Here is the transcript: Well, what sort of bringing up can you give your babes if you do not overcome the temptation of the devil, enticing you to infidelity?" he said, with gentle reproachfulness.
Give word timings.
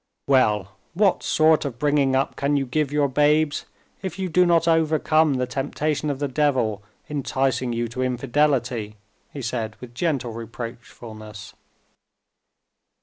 Well, 0.27 0.71
what 0.95 1.21
sort 1.21 1.63
of 1.63 1.77
bringing 1.77 2.15
up 2.15 2.35
can 2.35 2.57
you 2.57 2.65
give 2.65 2.91
your 2.91 3.07
babes 3.07 3.65
if 4.01 4.17
you 4.17 4.29
do 4.29 4.47
not 4.47 4.67
overcome 4.67 5.35
the 5.35 5.45
temptation 5.45 6.09
of 6.09 6.17
the 6.17 6.27
devil, 6.27 6.81
enticing 7.07 7.71
you 7.71 7.87
to 7.89 8.01
infidelity?" 8.01 8.95
he 9.31 9.43
said, 9.43 9.75
with 9.79 9.93
gentle 9.93 10.33
reproachfulness. 10.33 11.53